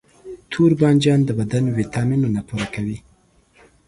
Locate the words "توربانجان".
0.51-1.19